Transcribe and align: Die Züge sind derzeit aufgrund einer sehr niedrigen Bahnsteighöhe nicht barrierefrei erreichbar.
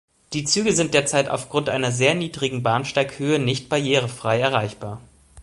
Die 0.33 0.45
Züge 0.45 0.73
sind 0.73 0.95
derzeit 0.95 1.29
aufgrund 1.29 1.69
einer 1.69 1.91
sehr 1.91 2.15
niedrigen 2.15 2.63
Bahnsteighöhe 2.63 3.37
nicht 3.37 3.69
barrierefrei 3.69 4.39
erreichbar. 4.39 4.99